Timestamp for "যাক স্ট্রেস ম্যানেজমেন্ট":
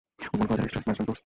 0.63-1.07